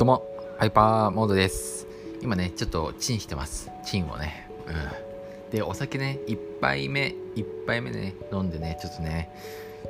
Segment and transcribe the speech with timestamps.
[0.00, 1.86] どうもハイパーモードです。
[2.22, 3.70] 今ね、ちょっとチンしてます。
[3.84, 4.48] チンをね。
[4.66, 4.70] う
[5.50, 5.50] ん。
[5.50, 9.28] で、お酒ね、1杯目、1杯目ね、飲んでね、ちょっとね、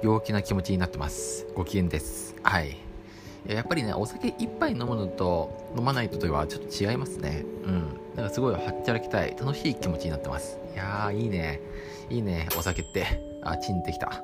[0.03, 1.47] 陽気な気持ちになってます。
[1.55, 2.35] ご機嫌です。
[2.43, 2.77] はい。
[3.47, 7.45] やっぱりね、お酒1杯飲むのと飲まないとではちょっと違いますね。
[7.65, 8.01] うん。
[8.17, 9.37] なんかすごいはっちゃらきたい。
[9.39, 10.59] 楽しい気持ちになってます。
[10.75, 11.61] いやー、いいね。
[12.11, 13.07] いいね、お酒って。
[13.43, 14.07] あ、チンってきた。
[14.09, 14.23] は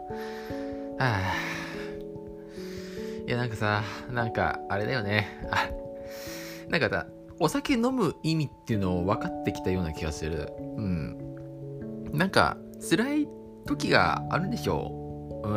[0.98, 1.55] あ。
[3.26, 5.26] いや、なんかさ、なんか、あれだよね。
[5.50, 5.68] あ、
[6.68, 7.06] なんかさ、
[7.40, 10.52] お酒飲む意味っていうのを分かってきたような気がする。
[10.76, 11.18] うん。
[12.12, 12.56] なんか、
[12.88, 13.28] 辛い
[13.66, 15.50] 時があるんでしょう。
[15.50, 15.56] ん。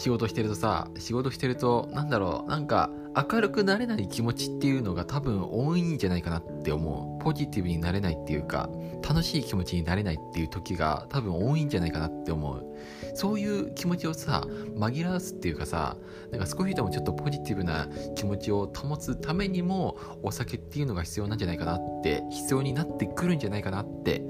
[0.00, 7.22] 仕事してるとさ、仕事してると、なんだろう、なんか、明るくなれない気持ちっていうのが多分多いんじゃないかなって思う。
[7.22, 8.70] ポジティブになれないっていうか、
[9.06, 12.64] 楽しい気持ちになれないっていう時が多分多いんじゃないかなって思う。
[13.12, 15.98] そういう気持ちをさ、紛らわすっていうかさ、
[16.30, 24.22] なんか少しでもちょっとポジティブな気持ちを保つためにも、お酒っていうのが必要なんじゃないかなって、必要になってくるんじゃないかなって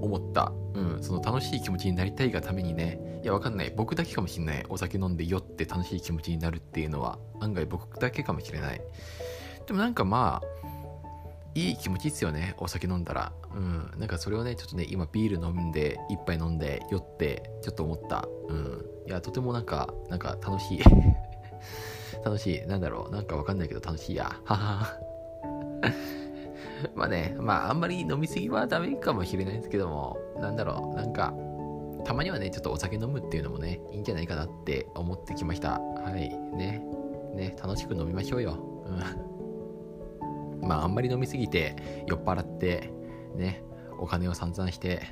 [0.00, 0.52] 思った。
[0.74, 3.72] うん、その楽しい気持ちになりたいがためにね、いや、わかんない。
[3.74, 4.64] 僕だけかもしんない。
[4.68, 8.80] お酒飲んで酔って楽しい気持ちになるっていうのは、案外僕だけかもしれない。
[9.66, 10.68] でもなんかまあ、
[11.54, 12.54] いい気持ちっすよね。
[12.58, 13.32] お酒飲んだら。
[13.54, 13.90] うん。
[13.98, 18.28] なんかそれをね、ちょっとね、今ビール飲んで、一杯飲んで、酔って、ちょっと思った。
[18.48, 18.84] うん。
[19.06, 20.82] いや、とてもなんか、なんか楽しい。
[22.24, 22.66] 楽しい。
[22.66, 23.12] なんだろう。
[23.12, 24.54] なんかわかんないけど楽しいやは。
[24.54, 25.08] はは。
[26.94, 31.34] まあね、まああんまり飲みすぎはダメかもしれないですけども、なんだろう、なんか、
[32.04, 35.80] たまにはね、ちょっとお酒飲むっていうのもね、いいんじゃないかなって思ってきました。
[35.80, 36.28] はい。
[36.56, 36.82] ね。
[37.34, 38.58] ね、楽しく飲みましょうよ。
[40.60, 40.66] うん。
[40.68, 42.92] まああんまり飲みすぎて、酔っ払って、
[43.36, 43.62] ね、
[43.98, 45.02] お金を散々して、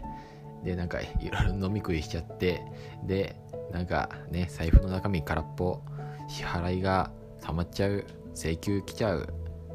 [0.65, 2.63] で、なんかいろいろ飲み食いしちゃって、
[3.05, 3.37] で、
[3.73, 5.81] なんかね、財布の中身空っぽ、
[6.29, 9.29] 支払いが溜まっちゃう、請求来ちゃう、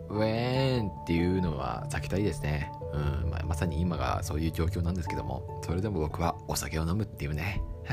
[0.09, 2.72] ウェーンっていうのは避けたいですね。
[2.94, 7.62] うんまあ、まさに今がそういう状況なんですけども、それでも僕はお酒を飲むっていうね。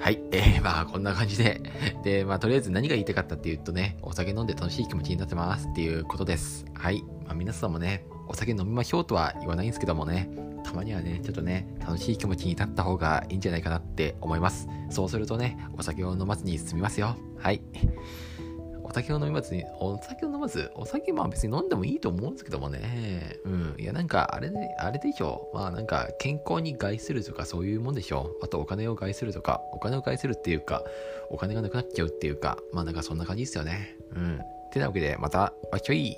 [0.00, 0.20] はい。
[0.30, 1.60] えー、まあ、こんな感じで。
[2.04, 6.64] で、まあ、とりあえず何が言いたかったっていうとね、お酒飲んで楽しい気持ちになってますっていうことです。
[6.72, 7.02] はい。
[7.24, 10.30] まあ、皆さんもね、お酒飲みましょうとは言わないんですけどもね、
[10.62, 14.68] たまにはね、ちょっとね、楽しい気持ちになった方がいいんじゃないかなって思います。
[14.90, 17.16] そうするとね、お酒を飲まずに済みますよ。
[17.38, 17.60] はい。
[18.88, 23.36] お酒を飲みますに、お酒を飲まず、お酒まあ別に飲んでもいいと思うんですけどもね。
[23.44, 23.76] うん。
[23.78, 25.50] いやなんかあれで、あれでしょ。
[25.52, 28.30] まあなんか健康に害するとかそういうもんでしょ。
[28.42, 30.82] あとお金を害するとか、お金を害するっていうか、
[31.30, 33.94] お金がなくなっちゃうっていうか、まあなんかそんな感じですよね。
[34.14, 34.40] うん。
[34.70, 36.16] てなわけでまた、わっちょい